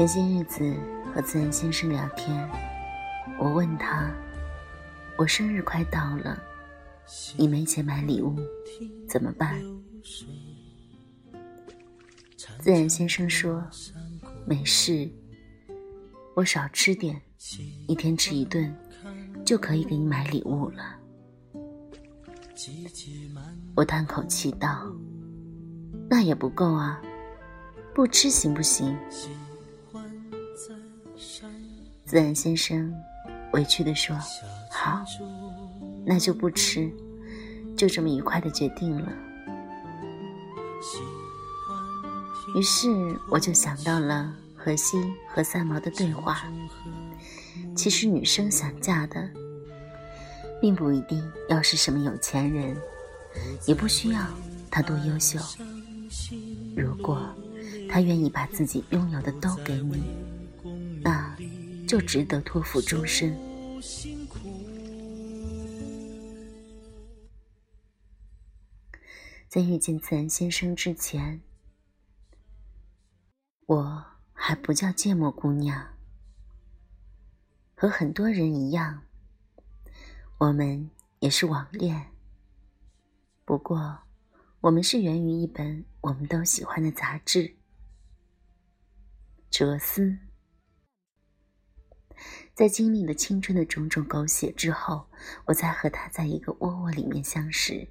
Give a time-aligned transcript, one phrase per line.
[0.00, 0.74] 前些日子
[1.14, 2.48] 和自然先生聊天，
[3.38, 4.10] 我问他
[5.18, 6.42] ：“我生日快到了，
[7.36, 8.34] 你没钱买礼物，
[9.06, 9.60] 怎么办？”
[12.60, 13.62] 自然先生说
[14.48, 15.06] ：“没事，
[16.34, 17.20] 我少吃点，
[17.86, 18.74] 一天吃一顿，
[19.44, 20.96] 就可以给你买礼物了。”
[23.76, 24.90] 我叹口气道
[26.08, 26.98] ：“那也不够啊，
[27.94, 28.96] 不吃行不行？”
[32.10, 32.92] 自然先生
[33.52, 34.18] 委屈地说
[34.68, 35.04] ：“好，
[36.04, 36.90] 那就不吃，
[37.76, 39.12] 就这么愉快的决定了。”
[42.56, 42.88] 于是
[43.28, 45.00] 我就想到了荷西
[45.32, 46.42] 和三毛的对话。
[47.76, 49.30] 其实女生想嫁的，
[50.60, 52.76] 并不一定要是什么有钱人，
[53.66, 54.20] 也不需要
[54.68, 55.38] 他多优秀。
[56.76, 57.24] 如果
[57.88, 60.02] 他愿意把自己拥有的都给你，
[61.90, 63.36] 就值得托付终身。
[69.48, 71.42] 在遇见自然先生之前，
[73.66, 75.96] 我还不叫芥末姑娘。
[77.74, 79.02] 和很多人一样，
[80.38, 82.12] 我们也是网恋。
[83.44, 83.98] 不过，
[84.60, 87.40] 我们是源于一本我们都喜欢的杂志
[89.50, 90.04] 《哲思》。
[92.60, 95.08] 在经历了青春的种种狗血之后，
[95.46, 97.88] 我才和他在一个窝窝里面相识，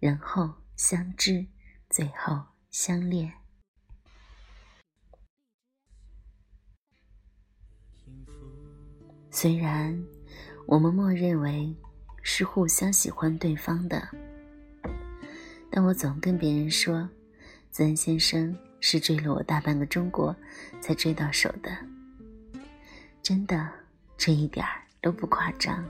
[0.00, 1.46] 然后相知，
[1.88, 2.42] 最后
[2.72, 3.32] 相恋。
[9.30, 10.04] 虽然
[10.66, 11.72] 我们默认为
[12.20, 14.08] 是互相喜欢对方的，
[15.70, 17.08] 但我总跟别人说，
[17.70, 20.34] 自然先生是追了我大半个中国
[20.80, 21.70] 才追到手的，
[23.22, 23.79] 真的。
[24.22, 25.82] 这一点儿都不夸张。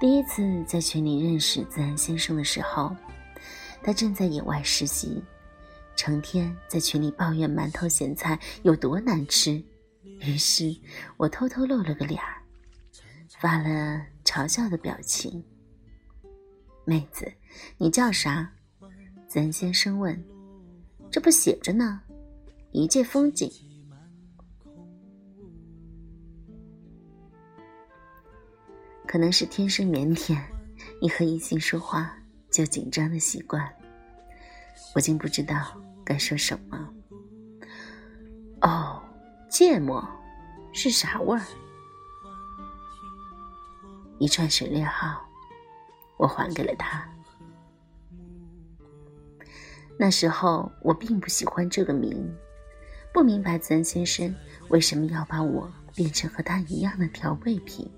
[0.00, 2.96] 第一次在群里认识自然先生的时候，
[3.82, 5.22] 他正在野外实习，
[5.96, 9.62] 成天在群里抱怨馒头咸菜有多难吃。
[10.20, 10.74] 于是
[11.18, 12.40] 我偷偷露了个脸儿，
[13.38, 15.44] 发了嘲笑的表情。
[16.86, 17.30] 妹子，
[17.76, 18.50] 你叫啥？
[19.28, 20.18] 自然先生问。
[21.10, 22.00] 这不写着呢，
[22.72, 23.52] 一介风景。
[29.08, 30.38] 可能是天生腼腆，
[31.00, 32.14] 一和异性说话
[32.50, 33.66] 就紧张的习惯，
[34.94, 35.74] 我竟不知道
[36.04, 36.88] 该说什么。
[38.60, 39.02] 哦，
[39.48, 40.06] 芥末
[40.74, 41.42] 是啥味儿？
[44.18, 45.26] 一串省略号，
[46.18, 47.08] 我还给了他。
[49.98, 52.30] 那时候我并不喜欢这个名，
[53.14, 54.34] 不明白自然先生
[54.68, 57.90] 为什么要把我变成和他一样的调味品。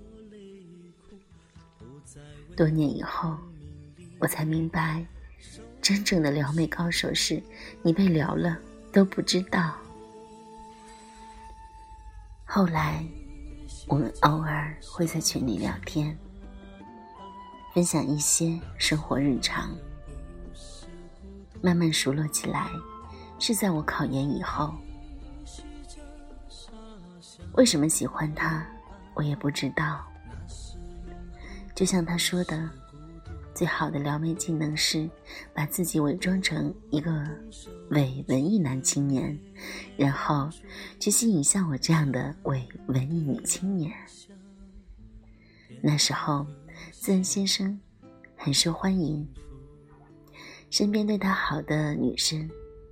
[2.55, 3.37] 多年以后，
[4.19, 5.05] 我才明白，
[5.81, 7.41] 真正的撩妹高手是
[7.81, 8.57] 你被撩了
[8.91, 9.73] 都不知道。
[12.45, 13.05] 后来，
[13.87, 16.15] 我们偶尔会在群里聊天，
[17.73, 19.73] 分享一些生活日常，
[21.61, 22.69] 慢慢熟络起来，
[23.39, 24.73] 是在我考研以后。
[27.53, 28.65] 为什么喜欢他，
[29.13, 30.05] 我也不知道。
[31.81, 32.69] 就像他说的，
[33.55, 35.09] 最好的撩妹技能是
[35.51, 37.11] 把自己伪装成一个
[37.89, 39.35] 伪文艺男青年，
[39.97, 40.47] 然后
[40.99, 43.91] 去吸引像我这样的伪文艺女青年。
[45.81, 46.45] 那时候，
[46.91, 47.81] 自然先生
[48.37, 49.27] 很受欢迎，
[50.69, 52.47] 身边对他好的女生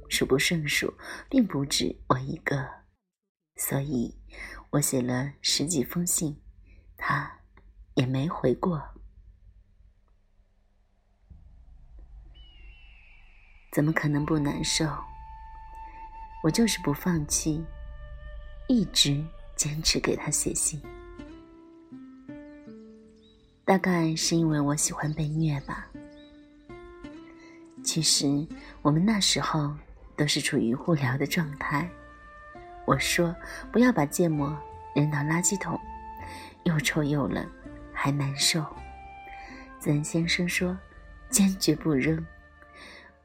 [0.09, 0.91] 数不胜数，
[1.29, 2.67] 并不止我一个，
[3.55, 4.17] 所以
[4.71, 6.35] 我写了十几封信，
[6.97, 7.38] 他。
[7.99, 8.81] 也没回过，
[13.73, 14.87] 怎么可能不难受？
[16.41, 17.61] 我就是不放弃，
[18.69, 19.21] 一直
[19.57, 20.81] 坚持给他写信。
[23.65, 25.85] 大概是因为我喜欢被虐吧。
[27.83, 28.47] 其实
[28.81, 29.75] 我们那时候
[30.15, 31.89] 都是处于互聊的状态。
[32.85, 33.35] 我说
[33.73, 34.57] 不要把芥末
[34.95, 35.77] 扔到垃圾桶，
[36.63, 37.45] 又臭又冷。
[38.01, 38.65] 还难受，
[39.77, 40.75] 曾先生说
[41.29, 42.25] ：“坚决不扔。”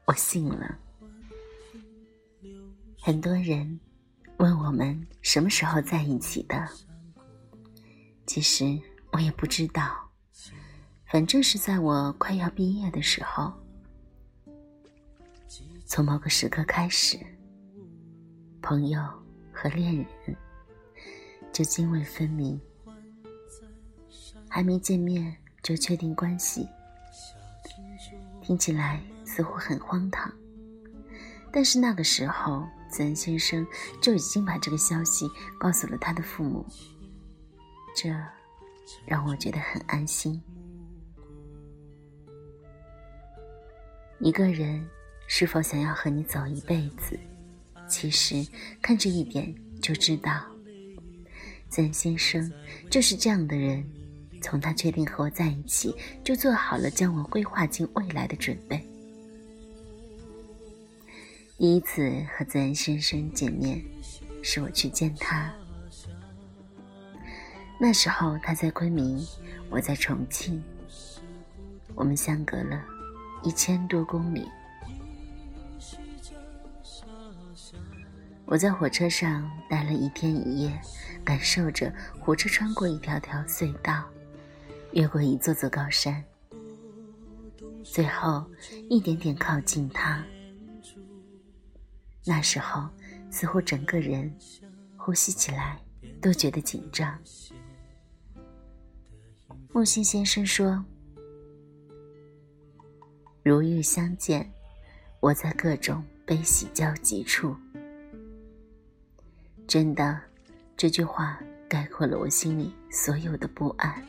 [0.03, 0.77] 我信了。
[2.99, 3.79] 很多人
[4.35, 6.67] 问我们什么时候在一起的，
[8.25, 8.77] 其实
[9.13, 10.11] 我也不知道，
[11.05, 13.53] 反正是在我快要毕业的时候。
[15.85, 17.17] 从某个时刻开始，
[18.61, 19.01] 朋友
[19.53, 20.35] 和恋人，
[21.53, 22.59] 就泾渭分明。
[24.55, 26.65] 还没见面就确定关系，
[28.41, 30.33] 听起来似乎很荒唐。
[31.51, 33.67] 但是那个时候，子恩先生
[34.01, 35.29] 就已经把这个消息
[35.59, 36.65] 告诉了他的父母，
[37.93, 38.09] 这
[39.05, 40.41] 让我觉得很安心。
[44.19, 44.87] 一个人
[45.27, 47.19] 是否想要和你走一辈子，
[47.89, 48.47] 其实
[48.81, 50.31] 看这一点就知道，
[51.67, 52.49] 子恩先生
[52.89, 53.85] 就是这样的人。
[54.45, 58.79] 从他确定和我在一起，就做好了将我规划进未来的准备。
[61.57, 63.83] 第一次和自然先生见面，
[64.43, 65.51] 是我去见他。
[67.79, 69.25] 那时候他在昆明，
[69.71, 70.63] 我在重庆，
[71.95, 72.79] 我们相隔了
[73.41, 74.47] 一千多公里。
[78.45, 80.79] 我在火车上待了一天一夜，
[81.23, 84.05] 感受着火车穿过一条条隧道。
[84.95, 86.23] 越过一座座高山，
[87.83, 88.49] 最后
[88.89, 90.25] 一点点靠近他。
[92.25, 92.87] 那时候，
[93.29, 94.33] 似乎整个人
[94.95, 95.77] 呼吸起来
[96.21, 97.13] 都觉得紧张。
[99.73, 100.81] 木心先生说
[103.43, 104.49] ：“如遇相见，
[105.19, 107.53] 我在各种悲喜交集处。”
[109.67, 110.21] 真的，
[110.77, 111.37] 这句话
[111.67, 114.01] 概括了我心里所有的不安。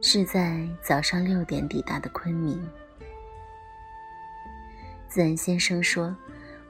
[0.00, 2.60] 是在早上六点抵达的昆明。
[5.08, 6.16] 自然先生说，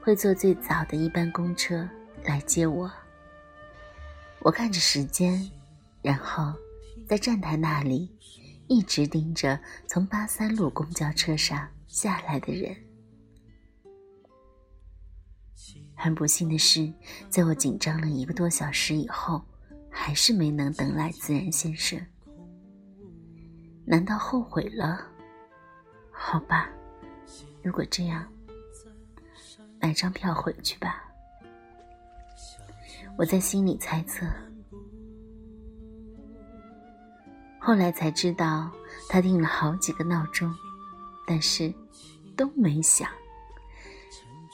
[0.01, 1.87] 会坐最早的一班公车
[2.25, 2.91] 来接我。
[4.39, 5.49] 我看着时间，
[6.01, 6.53] 然后
[7.07, 8.11] 在站台那里
[8.67, 9.57] 一直盯着
[9.87, 12.75] 从八三路公交车上下来的人。
[15.95, 16.91] 很不幸的是，
[17.29, 19.41] 在我紧张了一个多小时以后，
[19.89, 21.97] 还是没能等来自然先生。
[23.85, 25.05] 难道后悔了？
[26.11, 26.69] 好吧，
[27.61, 28.25] 如果这样，
[29.79, 31.03] 买张票回去吧。
[33.17, 34.25] 我在心里猜测。
[37.59, 38.71] 后来才知道，
[39.09, 40.53] 他定了好几个闹钟，
[41.27, 41.73] 但是
[42.35, 43.09] 都没响。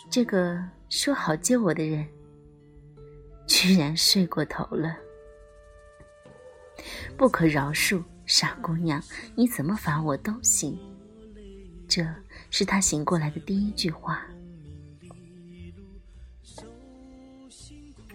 [0.09, 2.07] 这个说好接我的人，
[3.47, 4.97] 居然睡过头了，
[7.15, 8.03] 不可饶恕。
[8.29, 9.01] 傻姑娘，
[9.33, 10.77] 你怎么罚我都行。
[11.87, 12.05] 这
[12.51, 14.23] 是他醒过来的第一句话。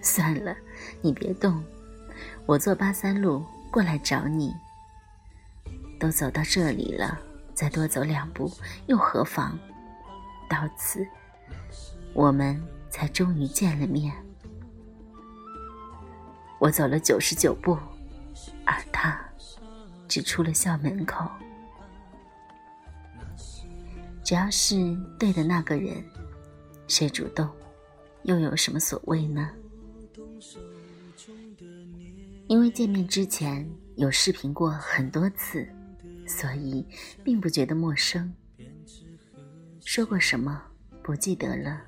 [0.00, 0.56] 算了，
[1.02, 1.60] 你别动，
[2.46, 4.54] 我坐八三路过来找你。
[5.98, 7.18] 都走到这里了，
[7.52, 8.48] 再多走两步
[8.86, 9.58] 又何妨？
[10.48, 11.04] 到此，
[12.12, 14.14] 我们才终于见了面。
[16.60, 17.76] 我走了九十九步，
[18.64, 19.20] 而他。
[20.08, 21.28] 只出了校门口，
[24.22, 26.04] 只要是对的那个人，
[26.86, 27.48] 谁主动，
[28.22, 29.50] 又有什么所谓呢？
[32.46, 35.66] 因为见面之前有视频过很多次，
[36.26, 36.86] 所以
[37.24, 38.32] 并不觉得陌生。
[39.84, 40.62] 说过什么
[41.02, 41.82] 不记得了，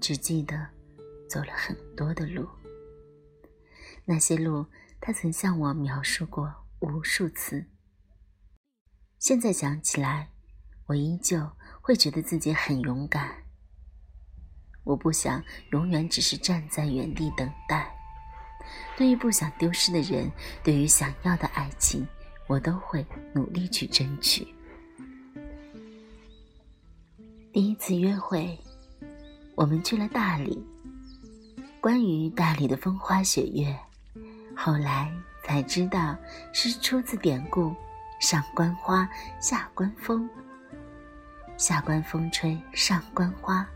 [0.00, 0.66] 只记得
[1.28, 2.46] 走了很多的路。
[4.04, 4.66] 那些路，
[5.00, 6.52] 他曾向我描述过。
[6.80, 7.66] 无数次，
[9.18, 10.30] 现在想起来，
[10.86, 11.50] 我依旧
[11.82, 13.44] 会觉得自己很勇敢。
[14.84, 17.94] 我不想永远只是站在原地等待。
[18.96, 20.32] 对于不想丢失的人，
[20.64, 22.06] 对于想要的爱情，
[22.46, 24.48] 我都会努力去争取。
[27.52, 28.58] 第一次约会，
[29.54, 30.66] 我们去了大理。
[31.78, 33.78] 关于大理的风花雪月，
[34.56, 35.12] 后来。
[35.50, 36.16] 才知道
[36.52, 37.74] 是出自典故
[38.22, 40.30] “上关花，下关风”。
[41.58, 43.68] 下关风吹上关花，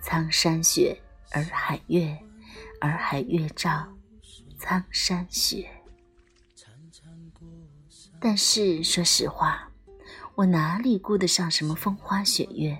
[0.00, 0.96] 苍山雪，
[1.32, 2.16] 洱海月，
[2.82, 3.84] 洱海月照
[4.56, 5.68] 苍山雪。
[8.20, 9.68] 但是说实话，
[10.36, 12.78] 我哪里顾得上什么风花雪月？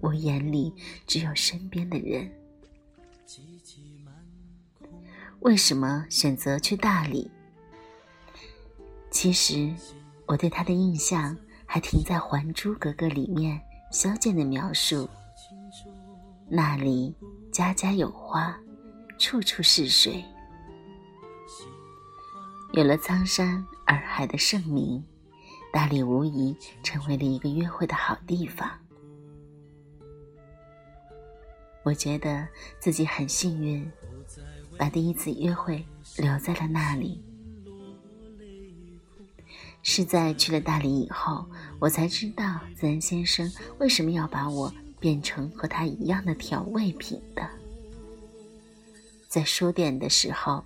[0.00, 0.74] 我眼里
[1.06, 2.28] 只有身边的人。
[5.40, 7.30] 为什么选择去大理？
[9.10, 9.74] 其实，
[10.26, 15.08] 我对他的印象还停在《还珠格格》里面萧剑的描述。
[16.48, 17.14] 那里
[17.52, 18.58] 家家有花，
[19.18, 20.24] 处处是水，
[22.72, 25.04] 有了苍山洱海的盛名，
[25.72, 28.68] 大理无疑成为了一个约会的好地方。
[31.82, 32.46] 我觉得
[32.78, 33.90] 自己很幸运，
[34.80, 35.84] 把第一次约会
[36.16, 37.22] 留在了那里。
[39.82, 41.44] 是在去了大理以后，
[41.78, 47.46] 我才知道自然先生为什么要把我变成和他一样的调味品的。
[49.28, 50.64] 在书店的时候，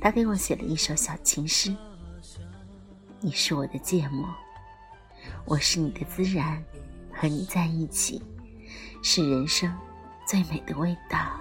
[0.00, 1.72] 他给我写了一首小情诗
[3.22, 4.28] ：“你是我的芥末，
[5.44, 6.60] 我是你的孜然，
[7.12, 8.20] 和你在一起，
[9.00, 9.72] 是人生
[10.26, 11.40] 最美的味道。”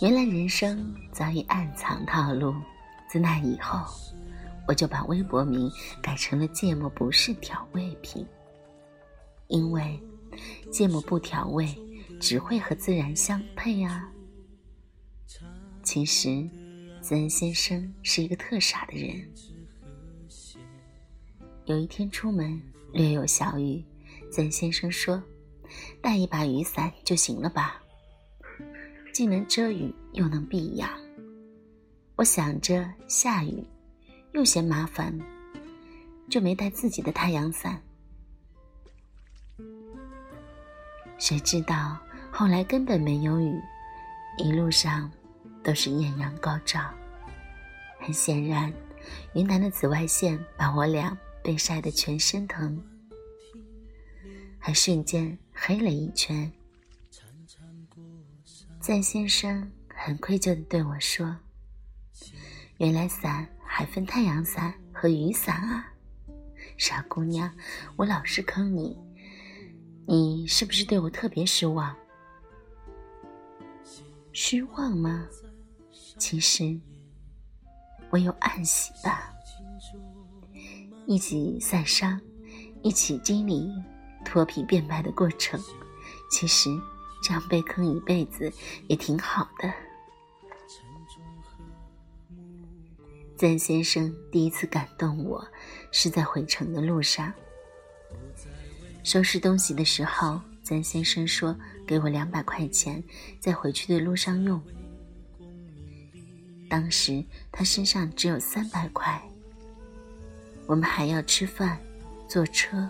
[0.00, 2.54] 原来人生早已暗藏套路，
[3.06, 3.78] 自那以后。
[4.66, 8.24] 我就把微博名改成了“芥末不是调味品”，
[9.48, 10.00] 因为
[10.70, 11.76] 芥末不调味，
[12.20, 14.08] 只会和自然相配啊。
[15.82, 16.48] 其实，
[17.02, 19.28] 自然先生是一个特傻的人。
[21.66, 23.84] 有一天出门，略有小雨，
[24.30, 25.20] 自然先生说
[26.00, 27.82] ：“带一把雨伞就行了吧，
[29.12, 30.88] 既能遮雨又能避阳。”
[32.16, 33.64] 我想着下雨。
[34.32, 35.12] 又嫌麻烦，
[36.28, 37.82] 就没带自己的太阳伞。
[41.18, 41.98] 谁知道
[42.30, 43.60] 后来根本没有雨，
[44.38, 45.10] 一路上
[45.64, 46.80] 都是艳阳高照。
[47.98, 48.72] 很显然，
[49.34, 52.80] 云南的紫外线把我俩被晒得全身疼，
[54.60, 56.48] 还瞬间黑了一圈。
[58.80, 61.36] 赞先生很愧疚地对我说
[62.78, 65.94] ：“原来伞。”还分太阳伞和雨伞啊，
[66.76, 67.50] 傻姑娘，
[67.94, 68.98] 我老是坑你，
[70.06, 71.96] 你是不是对我特别失望？
[74.32, 75.24] 失望吗？
[76.18, 76.78] 其实
[78.10, 79.32] 我有暗喜吧，
[81.06, 82.20] 一起晒伤，
[82.82, 83.72] 一起经历
[84.24, 85.58] 脱皮变白的过程，
[86.28, 86.68] 其实
[87.22, 88.52] 这样被坑一辈子
[88.88, 89.72] 也挺好的。
[93.36, 95.42] 赞先生第一次感动我，
[95.90, 97.32] 是在回城的路上。
[99.02, 101.56] 收拾东西的时候，赞先生说
[101.88, 103.02] ：“给我两百块钱，
[103.38, 104.60] 在回去的路上用。”
[106.68, 109.20] 当时他身上只有三百块，
[110.66, 111.80] 我们还要吃饭、
[112.28, 112.88] 坐车，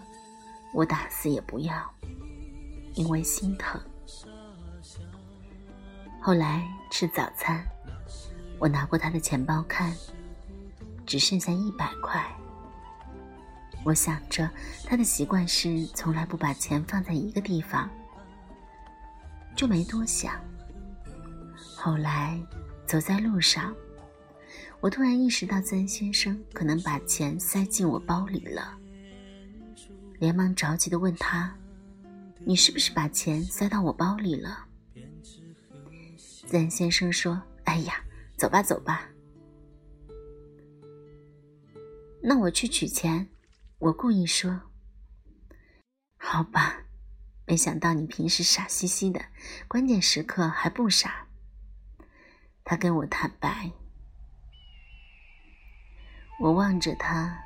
[0.75, 1.95] 我打死也不要，
[2.95, 3.81] 因为心疼。
[6.21, 7.65] 后来吃早餐，
[8.59, 9.93] 我拿过他的钱包看。
[11.07, 12.25] 只剩下一百块。
[13.85, 14.49] 我想着
[14.85, 17.91] 他的习惯是从来不把钱放在一个地方，
[19.57, 20.35] 就没多想。
[21.75, 22.41] 后来
[22.87, 23.75] 走在路上，
[24.79, 28.79] 我突然意识到曾先生可能把钱塞进我包里了，
[30.21, 31.53] 连忙着急的问他
[32.47, 34.67] ：“你是不是把钱塞到我包里了？”
[36.51, 38.05] 曾先生说：“哎呀，
[38.37, 39.09] 走吧，走吧。”
[42.21, 43.29] 那我去取钱，
[43.79, 44.61] 我故意说
[46.19, 46.83] ：“好吧。”
[47.47, 49.25] 没想到你平时傻兮兮的，
[49.69, 51.29] 关键时刻还不傻。
[52.65, 53.71] 他跟我坦白，
[56.41, 57.37] 我望着他，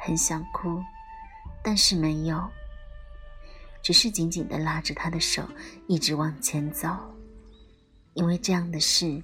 [0.00, 0.80] 很想哭，
[1.64, 2.48] 但是没有，
[3.82, 5.48] 只是紧紧的拉着他的手，
[5.88, 6.88] 一直往前走，
[8.14, 9.22] 因为这样的事，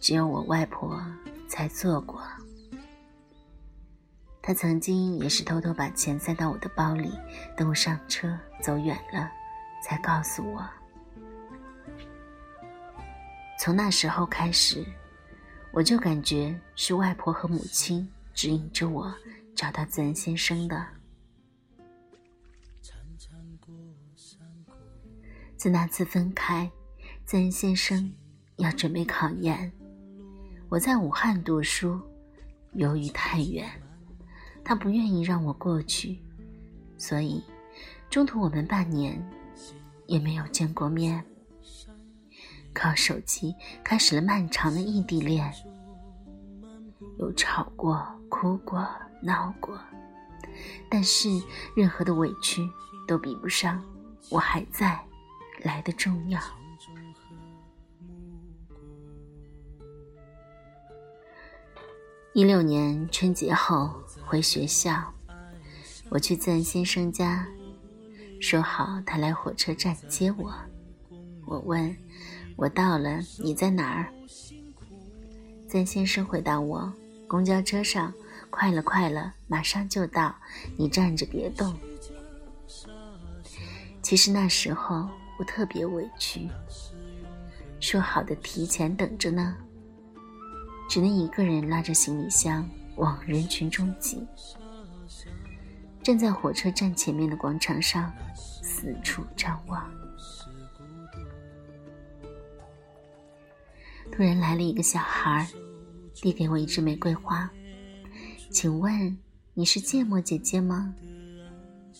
[0.00, 1.02] 只有我外婆
[1.48, 2.22] 才做过。
[4.42, 7.10] 她曾经也是偷偷把钱塞到我的包里，
[7.56, 9.30] 等我上车走远了，
[9.82, 10.68] 才告诉我。
[13.58, 14.84] 从那时候开始，
[15.72, 19.10] 我就感觉是外婆和母亲指引着我
[19.56, 20.86] 找到自然先生的。
[25.56, 26.70] 自那次分开，
[27.26, 28.12] 曾先生
[28.56, 29.72] 要准备考研，
[30.68, 31.98] 我在武汉读书，
[32.74, 33.66] 由于太远。
[34.62, 36.22] 他不愿意让我过去，
[36.98, 37.42] 所以
[38.10, 39.18] 中途我们半年
[40.06, 41.24] 也没有见过面。
[42.74, 45.50] 靠手机开始了漫长的异地恋，
[47.18, 48.86] 有吵过、哭过、
[49.22, 49.78] 闹过，
[50.90, 51.28] 但是
[51.74, 52.68] 任何的委屈
[53.08, 53.82] 都比不上
[54.28, 55.02] 我还在
[55.62, 56.38] 来的重要。
[62.34, 63.88] 一六年春节后
[64.26, 65.14] 回学校，
[66.08, 67.46] 我去自然先生家，
[68.40, 70.52] 说好他来火车站接我。
[71.46, 71.96] 我问
[72.58, 74.12] ：“我到了，你在哪儿？”
[75.68, 76.92] 自然先生回答我
[77.28, 78.12] ：“公交车上，
[78.50, 80.34] 快了，快了，马上就到，
[80.76, 81.72] 你站着别动。”
[84.02, 86.50] 其实那时候我特别委屈。
[87.78, 89.56] 说好的提前等着呢，
[90.88, 94.26] 只能一个人拉着行李箱往人群中挤。
[96.02, 98.12] 站在火车站前面的广场上，
[98.62, 99.90] 四处张望。
[104.12, 105.48] 突然来了一个小孩，
[106.16, 107.50] 递给我一支玫瑰花，
[108.50, 109.18] 请问
[109.54, 110.94] 你是芥末姐姐吗？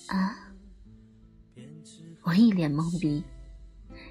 [0.09, 0.37] 啊！
[2.23, 3.25] 我一脸懵逼，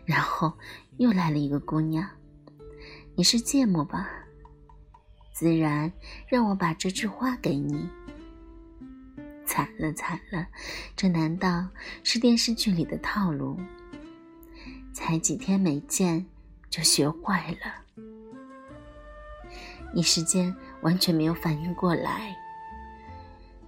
[0.06, 0.52] 然后
[0.98, 2.10] 又来了一个姑娘，
[3.16, 4.10] 你是芥末吧？
[5.34, 5.92] 自然
[6.28, 7.90] 让我把这枝花给你。
[9.46, 10.48] 惨了惨了，
[10.96, 11.68] 这难道
[12.04, 13.60] 是电视剧里的套路？
[14.94, 16.26] 才几天没见
[16.70, 18.04] 就学坏了，
[19.94, 22.36] 一时间完全没有反应过来。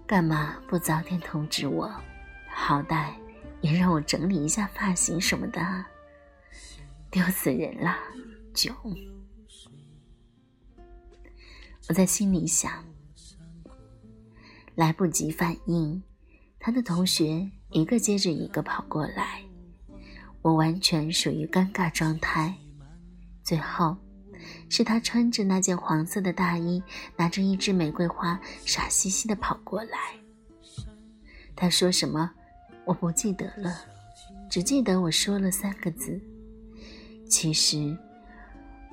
[0.08, 1.92] 干嘛不早点通知我？
[2.48, 3.12] 好歹
[3.62, 5.86] 也让我整理一下发型什么的，
[7.10, 7.98] 丢死人了！
[8.54, 8.74] 囧！
[11.88, 12.72] 我在心里想。
[14.76, 16.04] 来不及反应，
[16.60, 19.42] 他的同学一个接着一个跑过来，
[20.42, 22.54] 我完全属于尴尬状态。
[23.42, 23.96] 最后，
[24.68, 26.84] 是他穿着那件黄色的大衣，
[27.16, 29.98] 拿着一支玫瑰花，傻兮兮的跑过来。
[31.56, 32.30] 他说什么？
[32.84, 33.80] 我不记得了，
[34.50, 36.20] 只记得我说了三个字。
[37.30, 37.98] 其实，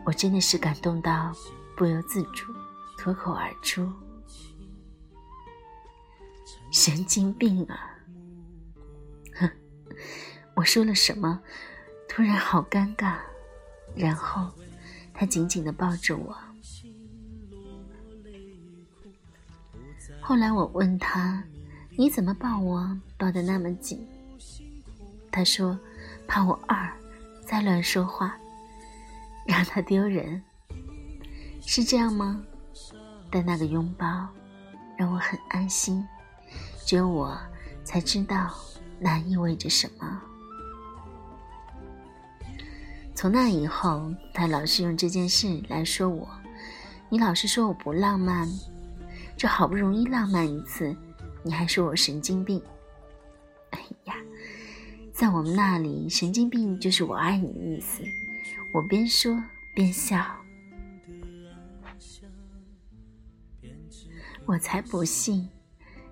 [0.07, 1.33] 我真的是感动到
[1.77, 2.53] 不由自主
[3.03, 3.93] 脱口而出。
[6.71, 7.99] 神经病啊！
[9.35, 9.51] 哼，
[10.55, 11.43] 我说了什么？
[12.09, 13.17] 突然好尴尬。
[13.97, 14.49] 然后，
[15.13, 16.33] 他紧紧的抱着我。
[20.21, 21.43] 后来我问他
[21.99, 22.97] ：“你怎么抱我？
[23.19, 24.07] 抱得那么紧？”
[25.33, 25.77] 他说
[26.29, 26.89] ：“怕我二
[27.45, 28.39] 再乱说话，
[29.45, 30.41] 让他丢人。”
[31.67, 32.45] 是这样吗？
[33.33, 34.29] 但那个拥抱
[34.97, 36.07] 让我很安心。
[36.85, 37.37] 只有我
[37.83, 38.55] 才知道
[39.01, 40.23] 那意味着什么。
[43.15, 46.29] 从那以后，他老是用这件事来说我。
[47.09, 48.49] 你老是说我不浪漫，
[49.37, 50.97] 这好不容易浪漫一次，
[51.43, 52.61] 你还说我神经病。
[53.71, 54.15] 哎呀，
[55.13, 58.03] 在我们那里，神经病就是我爱你的意思。
[58.73, 59.41] 我边说
[59.75, 60.25] 边笑，
[64.47, 65.49] 我才不信。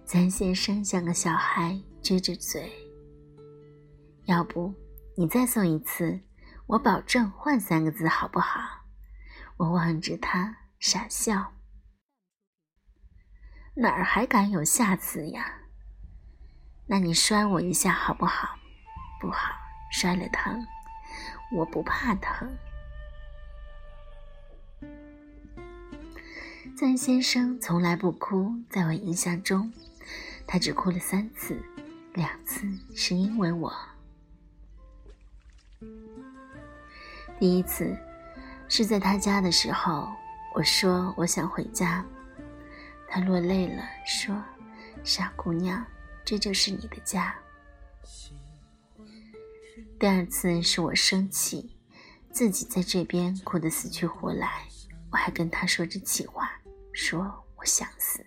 [0.05, 2.73] 咱先生像个小孩，撅着嘴。
[4.27, 4.75] 要不
[5.17, 6.21] 你再送一次，
[6.67, 8.61] 我保证换三个字，好不好？
[9.57, 11.53] 我望着他傻笑。
[13.75, 15.61] 哪儿还敢有下次呀？
[16.87, 18.57] 那你摔我一下好不好？
[19.21, 19.55] 不好，
[19.93, 20.61] 摔了疼。
[21.53, 22.49] 我不怕疼。
[26.77, 29.73] 赞先生从来不哭，在我印象中。
[30.47, 31.57] 他只哭了三次，
[32.15, 33.73] 两次是因为我。
[37.39, 37.97] 第一次
[38.69, 40.09] 是在他家的时候，
[40.55, 42.05] 我说我想回家，
[43.09, 44.37] 他落泪了，说
[45.05, 45.85] ：“傻姑娘，
[46.25, 47.35] 这就是你的家。”
[49.99, 51.77] 第二次是我生气，
[52.33, 54.65] 自己在这边哭得死去活来，
[55.11, 56.51] 我还跟他说着气话，
[56.93, 57.23] 说
[57.57, 58.25] 我想死。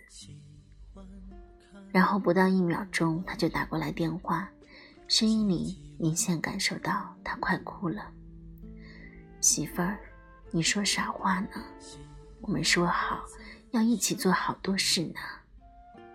[1.92, 4.50] 然后不到一秒钟，他就打过来电话，
[5.08, 8.12] 声音里明显感受到他快哭了。
[9.40, 10.00] 媳妇儿，
[10.52, 11.64] 你说啥话呢？
[12.42, 13.24] 我们说好
[13.72, 15.20] 要一起做好多事呢，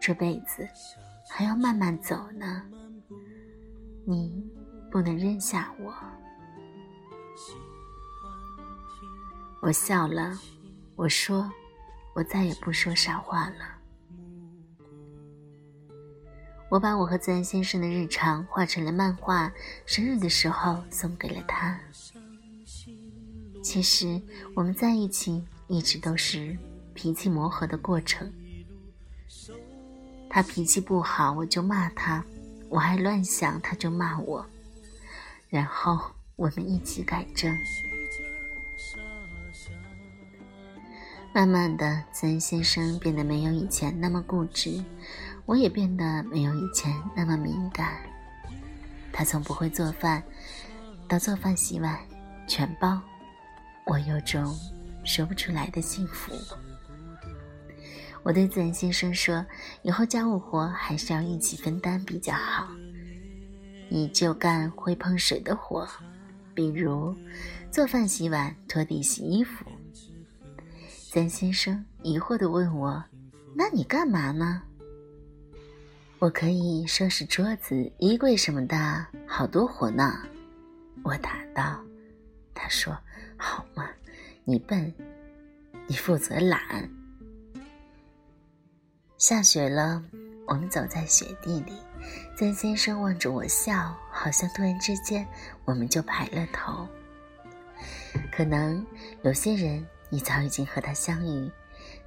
[0.01, 0.69] 这辈子
[1.31, 2.63] 还要慢慢走呢，
[4.05, 4.45] 你
[4.91, 5.95] 不能扔下我。
[9.61, 10.39] 我笑了，
[10.99, 11.49] 我说，
[12.13, 13.79] 我再也不说傻话了。
[16.69, 19.53] 我把我和自然先生的日常画成了漫画，
[19.87, 21.79] 生日的时候送给了他。
[23.63, 24.21] 其实
[24.57, 26.59] 我们在一起一直都是
[26.95, 28.29] 脾气磨合的过程。
[30.29, 32.21] 他脾气不好，我就骂他；
[32.69, 34.45] 我还乱想，他就骂我。
[35.49, 37.57] 然后我们一起改正。
[41.39, 44.83] 慢慢的，自然先生变得没有以前那么固执。
[45.47, 47.97] 我也变得没有以前那么敏感。
[49.13, 50.21] 他从不会做饭，
[51.07, 51.97] 到做饭洗碗
[52.49, 53.01] 全包，
[53.87, 54.53] 我有种
[55.05, 56.33] 说不出来的幸福。
[58.25, 59.47] 我对自然先生说
[59.83, 62.67] ：“以后家务活还是要一起分担比较好。”
[63.89, 65.89] 你就干会碰水的活，
[66.53, 67.15] 比如
[67.71, 69.65] 做饭、洗碗、拖地、洗衣服。
[71.19, 73.03] 三先生疑惑地问我
[73.53, 74.63] ：“那你干嘛呢？”
[76.21, 80.17] 我可以收拾桌子、衣柜什么的，好多活呢。
[81.03, 81.83] 我答道。
[82.55, 82.97] 他说
[83.37, 83.91] ：“好嘛，
[84.45, 84.95] 你笨，
[85.89, 86.89] 你负责懒。”
[89.19, 90.01] 下雪了，
[90.47, 91.73] 我们走在雪地里。
[92.37, 95.27] 曾先生望着我笑，好像突然之间
[95.65, 96.87] 我们就白了头。
[98.31, 98.87] 可能
[99.23, 101.51] 有些人你早已经和他相遇，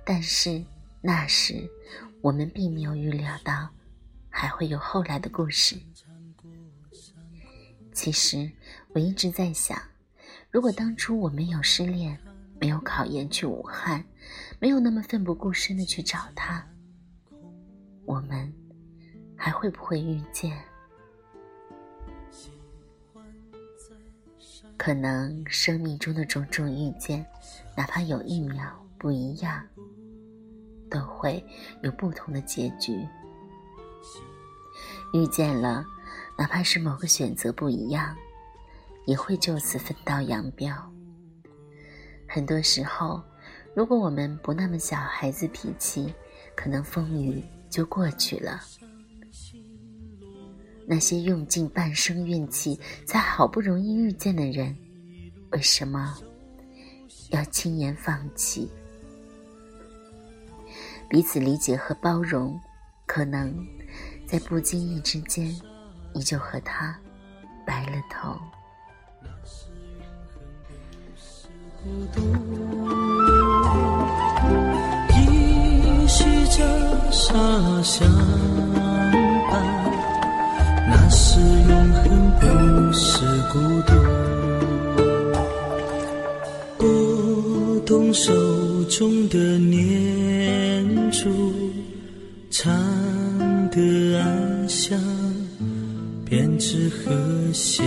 [0.04, 0.64] 但是
[1.02, 1.70] 那时
[2.22, 3.70] 我们并没有预料到
[4.30, 5.80] 还会有后来的故事。
[7.94, 8.52] 其实
[8.94, 9.82] 我一直在想，
[10.50, 12.18] 如果当初我没有失恋，
[12.60, 14.04] 没有考研去武汉，
[14.60, 16.66] 没有那么奋不顾身的去找他，
[18.06, 18.54] 我们。
[19.44, 20.56] 还会不会遇见？
[24.78, 27.26] 可能生命中的种种遇见，
[27.76, 28.64] 哪怕有一秒
[28.98, 29.64] 不一样，
[30.90, 31.44] 都会
[31.84, 33.08] 有不同的结局。
[35.14, 35.86] 遇见了，
[36.38, 38.16] 哪怕是某个选择不一样，
[39.06, 40.74] 也会就此分道扬镳。
[42.28, 43.22] 很多时候，
[43.76, 46.14] 如果我们不那么小孩子脾气，
[46.56, 48.62] 可能风雨就过去了。
[50.88, 54.76] 那些用尽半生运气才好不容易遇见的人，
[55.52, 56.18] 为什么
[57.30, 58.70] 要轻言放弃？
[61.10, 62.60] 彼此理解和包容，
[63.06, 63.54] 可能
[64.26, 65.54] 在不经意之间，
[66.14, 66.98] 你就和他
[67.66, 68.38] 白了头。
[75.10, 78.71] 依稀着沙香。
[81.34, 82.04] 是永恒，
[82.42, 83.94] 不是孤独。
[86.78, 88.34] 拨动手
[88.90, 91.32] 中的念珠，
[92.50, 92.70] 唱
[93.70, 95.00] 得安详，
[96.26, 97.14] 编织和
[97.54, 97.82] 谐。